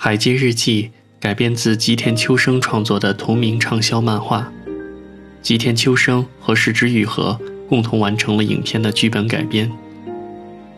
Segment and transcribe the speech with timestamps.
[0.00, 0.84] 海街日记》
[1.18, 4.52] 改编自吉田秋生创作的同名畅销漫画，
[5.42, 7.36] 吉田秋生和石之愈合
[7.68, 9.68] 共同完成了影片的剧本改编。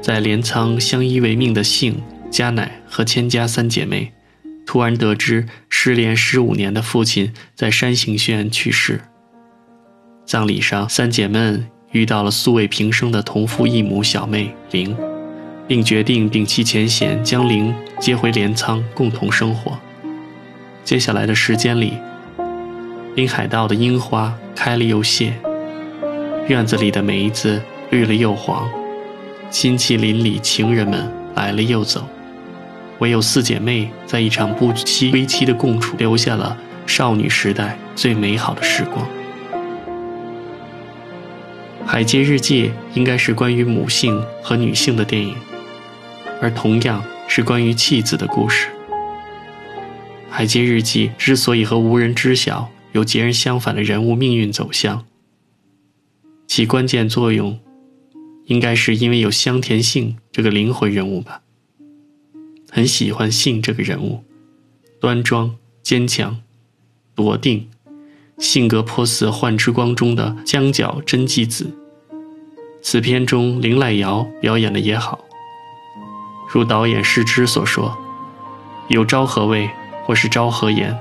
[0.00, 4.10] 在镰仓相依为命的幸、加乃和千家三姐妹，
[4.64, 9.02] 突然得知失联十五年的父亲在山形县去世。
[10.24, 14.96] 葬礼上，三姐妹遇到了素未平生的同父异母小妹玲。
[15.68, 19.78] 并决定摒弃前嫌，将灵接回镰仓，共同生活。
[20.82, 21.98] 接下来的时间里，
[23.14, 25.34] 滨海道的樱花开了又谢，
[26.48, 28.68] 院子里的梅子绿了又黄，
[29.50, 32.04] 亲戚邻里情人们来了又走，
[32.98, 39.06] 唯有四姐妹在一场不期归期的共处，留下了少女时代最美好的时光。
[41.86, 45.36] 《海街日记》应该是关于母性和女性的电影。
[46.40, 47.00] 而同样
[47.34, 48.68] 是关于弃子的故事，
[50.28, 55.06] 《海街日记》之所以和无人知晓有截然相反的人物命运走向，
[56.46, 57.58] 其关键作用，
[58.44, 61.40] 应该是因为有香田杏这个灵魂人物吧。
[62.70, 64.22] 很喜欢杏这个人物，
[65.00, 66.42] 端庄坚强，
[67.14, 67.70] 笃定，
[68.36, 71.70] 性格颇似《幻之光》中的江角真纪子。
[72.82, 75.24] 此片中林濑遥表演的也好。
[76.52, 77.96] 如导演世之所说，
[78.88, 79.70] 有昭和味
[80.04, 80.94] 或是昭和颜。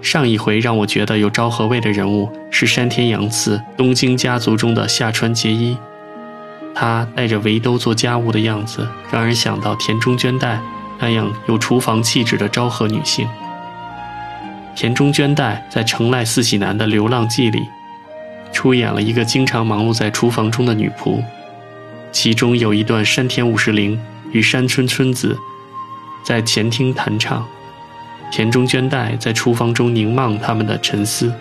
[0.00, 5.76] 上一回让我觉得有昭和味的人物是山田洋次，东京家族中的下川结衣。
[6.76, 10.60] 他带着围兜做家务的样子，让人想到田中绢代
[11.00, 13.26] 那样有厨房气质的昭和女性。
[14.76, 17.66] 田中绢代在城濑四喜男的《流浪记》里，
[18.52, 21.20] 出演了一个经常忙碌在厨房中的女仆，
[22.12, 24.00] 其中有一段山田五十铃。
[24.36, 25.34] 与山村村子
[26.22, 27.42] 在前厅弹唱，
[28.30, 31.32] 田中绢代在厨房中凝望他们的沉思，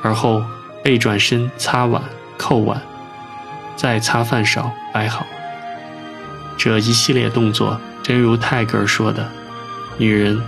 [0.00, 0.40] 而后
[0.84, 2.00] 背转身擦碗、
[2.38, 2.80] 扣碗，
[3.74, 5.26] 再擦饭勺摆好。
[6.56, 9.28] 这一系列动作，真如泰戈尔说的
[9.98, 10.40] ：“女人，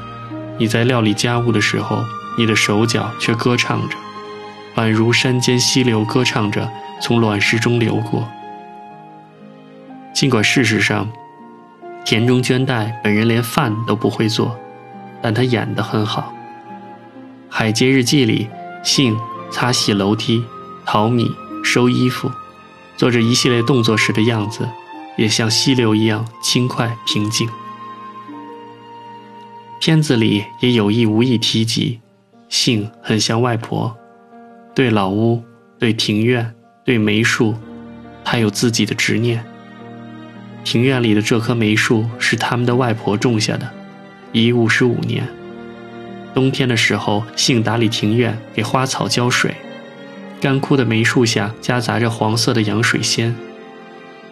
[0.59, 2.05] 你在料理家务的时候，
[2.38, 3.97] 你的手脚却歌唱着，
[4.76, 6.71] 宛如山间溪流歌唱着
[7.03, 8.28] 从卵石中流过。”
[10.15, 11.10] 尽管事实上，
[12.06, 14.56] 田中绢代本人连饭都不会做，
[15.21, 16.33] 但她演得很好。
[17.49, 18.49] 《海街日记》里，
[18.84, 19.19] 杏
[19.50, 20.44] 擦洗楼梯、
[20.84, 21.28] 淘米、
[21.65, 22.31] 收衣服，
[22.97, 24.69] 做着一系列动作时的样子，
[25.17, 27.49] 也像溪流一样轻快平静。
[29.81, 31.99] 片子里也有意无意提及，
[32.49, 33.93] 杏很像外婆，
[34.77, 35.43] 对老屋、
[35.77, 37.56] 对庭院、对梅树，
[38.25, 39.44] 她有自己的执念。
[40.66, 43.71] 庭院里的这棵梅树是他们的外婆种下的，
[44.32, 45.25] 已五十五年。
[46.34, 49.55] 冬天的时候，杏打理庭院，给花草浇水。
[50.41, 53.32] 干枯的梅树下夹杂着黄色的洋水仙、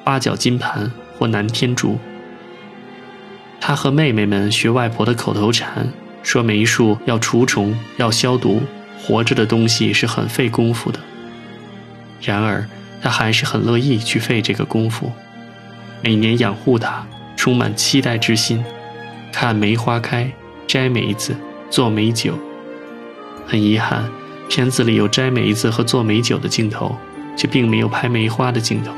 [0.02, 2.00] 八角金盘或南天竹。
[3.60, 5.86] 他和妹妹们学外婆的口头禅，
[6.24, 8.60] 说梅树要除虫，要消毒，
[9.00, 10.98] 活着的东西是很费功夫的。
[12.20, 12.68] 然而，
[13.00, 15.12] 他还是很乐意去费这个功夫。
[16.04, 17.02] 每年养护它，
[17.34, 18.62] 充满期待之心，
[19.32, 20.30] 看梅花开，
[20.66, 21.34] 摘梅子，
[21.70, 22.34] 做梅酒。
[23.46, 24.04] 很遗憾，
[24.50, 26.94] 片子里有摘梅子和做梅酒的镜头，
[27.34, 28.92] 却并没有拍梅花的镜头。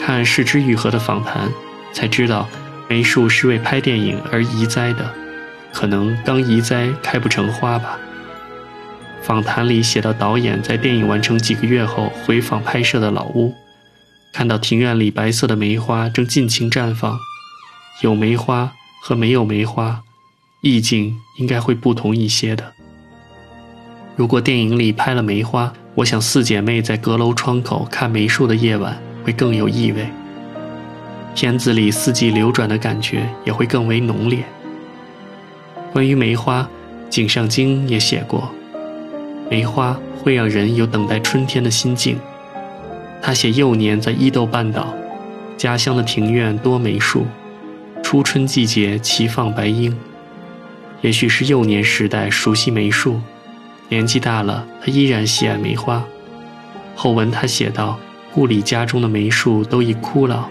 [0.00, 1.48] 看世之愈合的访谈，
[1.92, 2.48] 才知道
[2.88, 5.08] 梅树是为拍电影而移栽的，
[5.72, 7.96] 可能刚移栽开不成花吧。
[9.22, 13.54] 访谈里写到，导演在电影完成几个月后回访拍摄的老屋。
[14.34, 17.16] 看到庭院里白色的梅花正尽情绽放，
[18.02, 20.02] 有梅花和没有梅花，
[20.60, 22.72] 意境应该会不同一些的。
[24.16, 30.04] 如果电影里拍了梅花，我想四姐妹在阁楼窗口看梅树的夜晚会更有意味。
[31.36, 34.44] 片子里四季流转的感觉也会更为浓烈。
[35.92, 36.68] 关于梅花，
[37.08, 38.52] 井上京也写过，
[39.48, 42.18] 梅花会让人有等待春天的心境。
[43.26, 44.94] 他写幼年在伊豆半岛，
[45.56, 47.26] 家乡的庭院多梅树，
[48.02, 49.96] 初春季节齐放白樱。
[51.00, 53.18] 也许是幼年时代熟悉梅树，
[53.88, 56.04] 年纪大了他依然喜爱梅花。
[56.94, 57.98] 后文他写道：
[58.30, 60.44] 故里家中的梅树都已枯老，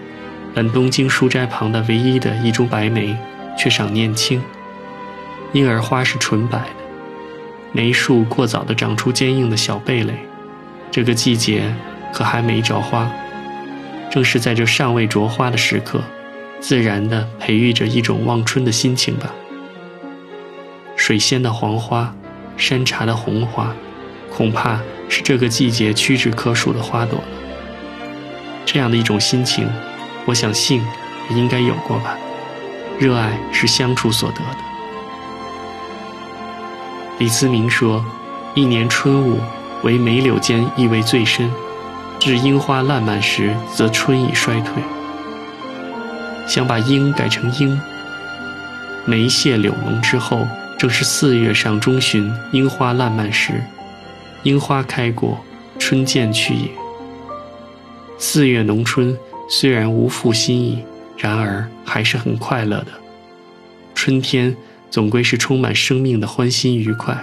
[0.52, 3.16] 但东京书斋旁的唯一的一株白梅
[3.56, 4.42] 却尚年轻，
[5.52, 6.84] 因而花是纯白的。
[7.70, 10.12] 梅树过早地长出坚硬的小蓓蕾，
[10.90, 11.72] 这个季节。
[12.14, 13.10] 可还没着花，
[14.08, 16.00] 正是在这尚未着花的时刻，
[16.60, 19.34] 自然地培育着一种望春的心情吧。
[20.94, 22.14] 水仙的黄花，
[22.56, 23.74] 山茶的红花，
[24.30, 27.24] 恐怕是这个季节屈指可数的花朵了。
[28.64, 29.68] 这样的一种心情，
[30.24, 30.80] 我想性
[31.30, 32.16] 也应该有过吧。
[33.00, 34.56] 热爱是相处所得的。
[37.18, 38.04] 李思明说
[38.54, 39.40] ：“一年春雾，
[39.82, 41.50] 唯梅柳间意味最深；
[42.24, 44.82] 至樱花烂漫时，则春已衰退。”
[46.48, 47.78] 想把“樱”改成“樱”。
[49.04, 50.40] 梅谢柳浓之后，
[50.78, 53.62] 正是四月上中旬，樱花烂漫时。
[54.42, 55.44] 樱花开过，
[55.78, 56.70] 春渐去也。
[58.16, 59.14] 四月农春
[59.50, 60.82] 虽然无负心意，
[61.18, 62.86] 然而还是很快乐的。
[63.94, 64.56] 春天
[64.90, 67.22] 总归是充满生命的欢欣愉快。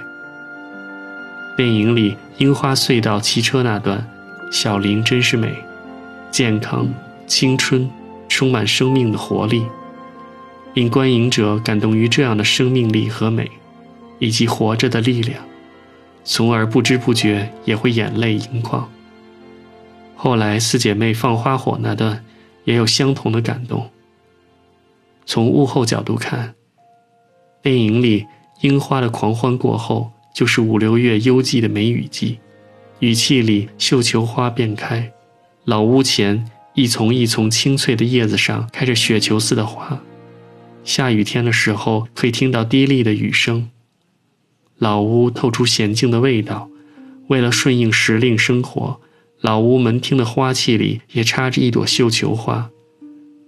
[1.58, 4.08] 电影里樱花隧道骑车那段，
[4.52, 5.56] 小林真是美，
[6.30, 6.88] 健康、
[7.26, 7.90] 青春，
[8.28, 9.66] 充满生命的活力，
[10.74, 13.50] 令观影者感动于这样的生命力和美，
[14.20, 15.42] 以及活着的力量，
[16.26, 18.88] 从而不知不觉也会眼泪盈眶。
[20.18, 22.22] 后来四姐妹放花火那段，
[22.66, 23.90] 也有相同的感动。
[25.26, 26.54] 从物候角度看，
[27.64, 28.28] 电影里
[28.60, 32.38] 樱花的狂欢过后，就是五六月幽寂的梅雨季，
[33.02, 35.12] 雨气里绣球花便开，
[35.66, 36.46] 老屋前
[36.76, 40.00] 一丛一丛青翠的叶子上开着雪球似的花。
[40.84, 43.72] 下雨天的时候，可以听到低沥的雨声。
[44.78, 46.70] 老屋透出娴静的味道，
[47.30, 49.02] 为了顺应时令生活。
[49.40, 52.70] 老屋门厅的花器里也插着一朵绣球花，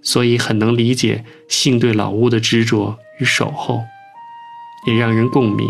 [0.01, 3.83] 所以很能理解性对老屋的执着与守候，
[4.87, 5.67] 也让人共鸣。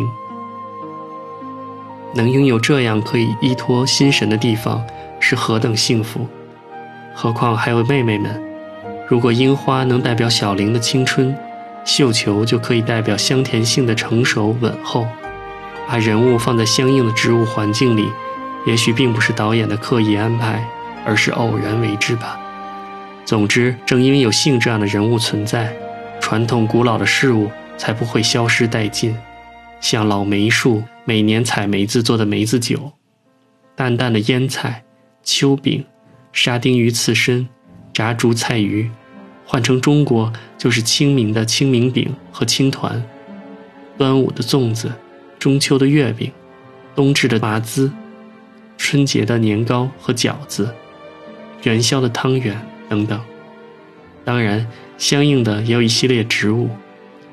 [2.14, 4.86] 能拥有这样可以依托心神的地方，
[5.20, 6.28] 是何等幸福！
[7.14, 8.42] 何况还有妹妹们。
[9.08, 11.36] 如果樱花能代表小玲的青春，
[11.84, 15.08] 绣球就可以代表香甜性的成熟稳厚。
[15.88, 18.08] 把人物放在相应的植物环境里。
[18.66, 20.66] 也许并不是导演的刻意安排，
[21.06, 22.40] 而是偶然为之吧。
[23.26, 25.74] 总之，正因为有性这样的人物存在，
[26.22, 29.14] 传统古老的事物才不会消失殆尽。
[29.84, 32.90] 像老梅树每年采梅子做的梅子酒，
[33.76, 34.82] 淡淡的腌菜、
[35.24, 35.84] 秋饼、
[36.32, 37.46] 沙丁鱼刺身、
[37.92, 38.90] 炸竹菜鱼，
[39.46, 43.04] 换成中国就是清明的清明饼和青团，
[43.98, 44.90] 端午的粽子，
[45.38, 46.32] 中秋的月饼，
[46.96, 47.92] 冬至的麻糍。
[48.78, 50.74] 春节的年糕和饺子，
[51.64, 52.58] 元宵的汤圆
[52.88, 53.20] 等等，
[54.24, 54.66] 当然，
[54.98, 56.70] 相应的也有一系列植物，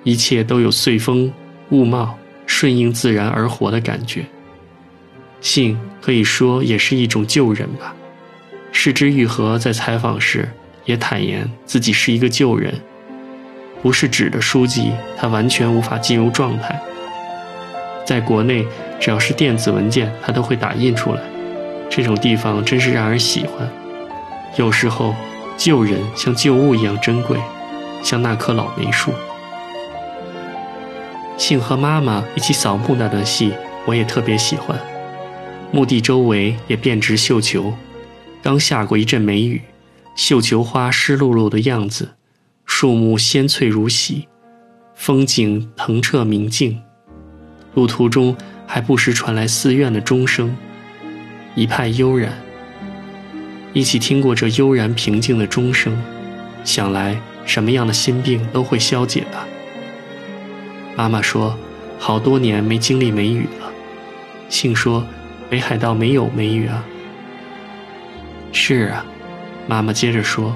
[0.03, 1.33] 一切都有随风
[1.71, 2.17] 物茂、
[2.53, 4.25] 顺应自然而活的感觉。
[5.41, 7.95] 性可以说也是一种救人吧。
[8.73, 10.49] 世之愈合在采访时
[10.85, 12.75] 也坦言自己是一个救人，
[13.81, 16.79] 不是纸的书籍，他完全无法进入状态。
[18.05, 18.67] 在国内，
[18.99, 21.21] 只要是电子文件，他都会打印出来。
[21.89, 23.71] 这种地方真是让人喜欢。
[24.57, 25.15] 有时候，
[25.57, 27.39] 救人像救物一样珍贵，
[28.03, 29.13] 像那棵老梅树。
[31.41, 33.51] 信和妈妈一起扫墓那段戏，
[33.87, 34.79] 我也特别喜欢。
[35.73, 37.73] 墓地周围也遍植绣球，
[38.43, 39.63] 刚下过一阵梅雨，
[40.15, 42.11] 绣球花湿漉漉的样子，
[42.67, 44.29] 树木鲜翠如洗，
[44.95, 46.79] 风景澄澈明净。
[47.73, 50.55] 路途中还不时传来寺院的钟声。
[51.55, 52.35] 一派悠然，
[53.73, 55.99] 一起听过这悠然平静的钟声，
[56.65, 59.47] 想来什么样的心病都会消解吧。
[61.01, 61.57] 妈妈说，
[61.99, 63.73] 好多年没经历梅雨了。
[64.51, 65.03] 信说，
[65.49, 66.85] 北海道没有梅雨啊。
[68.53, 69.07] 是啊，
[69.67, 70.55] 妈妈接着说，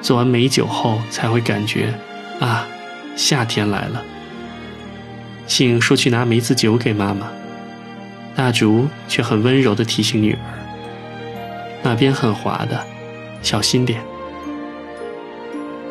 [0.00, 1.92] 做完美酒后才会感觉，
[2.40, 2.66] 啊，
[3.16, 4.02] 夏天来了。
[5.46, 7.28] 信说去拿梅子酒给妈妈。
[8.34, 10.38] 大竹却很温柔地提醒女儿
[11.84, 12.82] ：“那边很滑的，
[13.42, 14.00] 小心点。”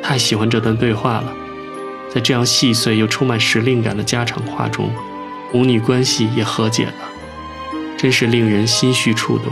[0.01, 1.31] 太喜欢这段对话了，
[2.15, 4.89] 在这样细碎又充满时令感的家常话中，
[5.51, 6.93] 母女关系也和解了，
[7.98, 9.51] 真是令人心绪触动。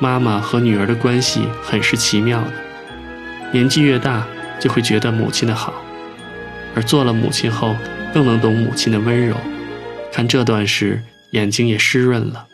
[0.00, 2.52] 妈妈和女儿的关系很是奇妙的，
[3.52, 4.26] 年纪越大
[4.58, 5.72] 就会觉得母亲的好，
[6.74, 7.76] 而做了母亲后
[8.12, 9.36] 更能懂母亲的温柔。
[10.12, 11.00] 看这段时。
[11.30, 12.46] 眼睛也湿润了，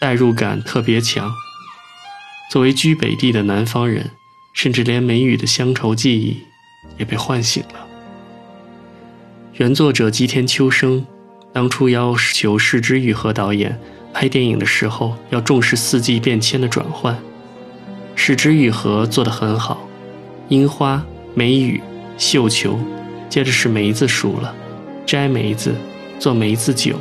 [0.00, 1.28] 代入感特别强。
[2.52, 4.12] 作为居北地的南方人，
[4.54, 6.44] 甚至连梅雨的乡愁记忆
[6.98, 7.91] 也被唤醒了。
[9.54, 11.04] 原作者吉田秋生
[11.52, 13.78] 当初要求市之愈和导演
[14.14, 17.18] 拍电影的时候，要重视四季变迁的转换。
[18.14, 19.86] 市之愈和做得很好，
[20.48, 21.04] 樱花、
[21.34, 21.82] 梅雨、
[22.16, 22.78] 绣球，
[23.28, 24.54] 接着是梅子熟了，
[25.04, 25.74] 摘梅子，
[26.18, 26.96] 做梅子酒。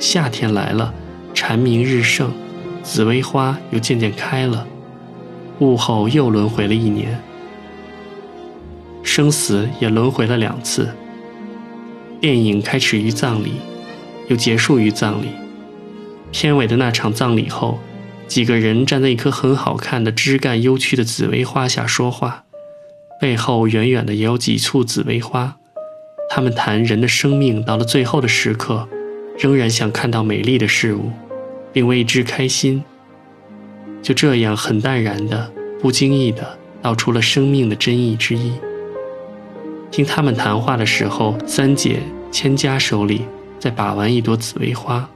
[0.00, 0.92] 夏天来了，
[1.34, 2.32] 蝉鸣日盛，
[2.82, 4.66] 紫薇花又渐渐开了。
[5.60, 7.16] 物后又轮回了一年，
[9.04, 10.88] 生死也轮回了两次。
[12.20, 13.52] 电影开始于葬礼，
[14.28, 15.28] 又结束于葬礼。
[16.32, 17.78] 片尾的那场葬礼后，
[18.26, 22.44] 几个人站在一棵很好看的枝干幽曲的紫薇花下说话。
[23.20, 25.56] 背后远远的也有几簇紫薇花，
[26.28, 28.88] 他们谈人的生命到了最后的时刻，
[29.38, 31.10] 仍然想看到美丽的事物，
[31.72, 32.82] 并为之开心。
[34.02, 38.52] 就这样很淡然的、不经意的道出了生命的真意之一。
[39.90, 42.00] 听他们谈话的时候，三姐
[42.30, 43.26] 千家手里
[43.58, 45.08] 在把玩一朵紫薇花，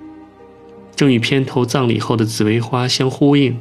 [0.97, 3.61] 正与片头葬礼后的紫薇花相呼应。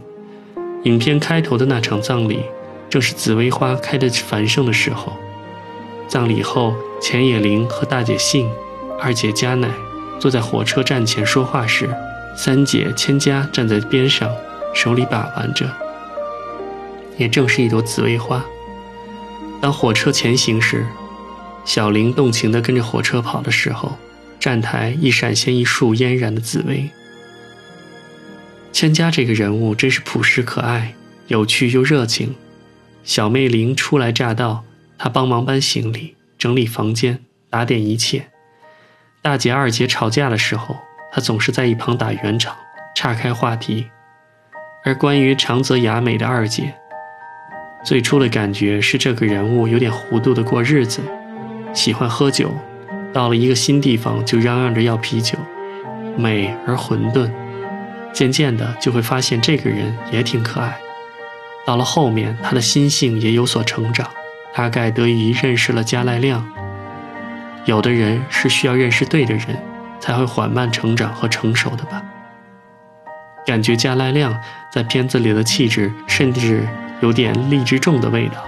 [0.83, 2.41] 影片开头的那场葬礼。
[2.89, 5.13] 正是紫薇花开得繁盛的时候。
[6.07, 8.49] 葬礼后，钱野玲和大姐信、
[8.99, 9.69] 二姐佳乃
[10.19, 11.87] 坐在火车站前说话时，
[12.35, 14.27] 三姐千佳站在边上，
[14.73, 15.69] 手里把玩着，
[17.15, 18.43] 也正是一朵紫薇花。
[19.61, 20.83] 当火车前行时，
[21.65, 23.97] 小玲动情地跟着火车跑的时候，
[24.39, 26.89] 站台一闪现一束嫣然的紫薇。
[28.71, 30.93] 千佳这个人物真是朴实可爱，
[31.27, 32.35] 有趣又热情。
[33.03, 34.63] 小妹玲初来乍到，
[34.97, 38.27] 她帮忙搬行李、整理房间、打点一切。
[39.21, 40.77] 大姐、二姐吵架的时候，
[41.11, 42.55] 她总是在一旁打圆场，
[42.95, 43.87] 岔开话题。
[44.85, 46.73] 而关于长泽雅美的二姐，
[47.83, 51.01] 最初的感觉是这个人物有点糊涂的过日子，
[51.73, 52.51] 喜欢喝酒，
[53.13, 55.37] 到了一个新地方就嚷嚷着要啤酒，
[56.17, 57.29] 美而混沌。
[58.11, 60.77] 渐渐的就会发现这个人也挺可爱。
[61.65, 64.09] 到了后面，他的心性也有所成长，
[64.53, 66.45] 大概得益于认识了加赖亮。
[67.65, 69.45] 有的人是需要认识对的人，
[69.99, 72.01] 才会缓慢成长和成熟的吧。
[73.45, 74.35] 感觉加赖亮
[74.71, 76.67] 在片子里的气质，甚至
[77.01, 78.43] 有点荔枝重的味道，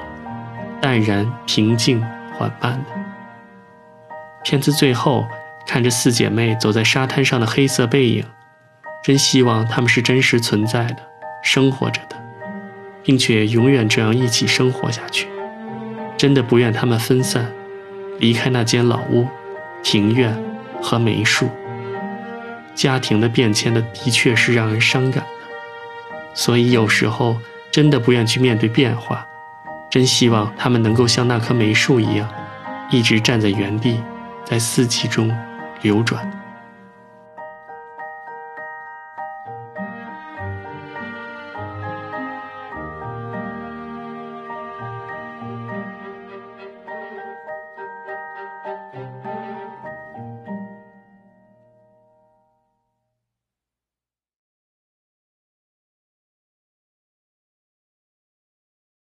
[0.81, 2.01] 淡然、平静、
[2.33, 3.00] 缓慢的。
[4.43, 5.27] 片子最后，
[5.65, 8.25] 看着四姐妹走在沙滩上的黑色背影，
[9.03, 10.97] 真希望她们是真实存在的，
[11.43, 12.15] 生活着的。
[13.03, 15.27] 并且永远这样一起生活下去，
[16.15, 17.51] 真的不愿他们分散，
[18.19, 19.27] 离开那间老屋、
[19.81, 20.37] 庭院
[20.79, 21.49] 和梅树。
[22.75, 27.37] 家庭的变迁的的确是让人伤感的，所以有时候
[27.71, 29.25] 真的不愿去面对变化，
[29.89, 32.29] 真希望他们能够像那棵梅树一样，
[32.91, 33.99] 一直站在原地，
[34.51, 35.33] 在四季中
[35.81, 36.40] 流转。